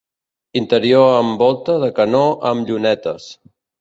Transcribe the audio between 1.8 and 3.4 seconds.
de canó amb llunetes.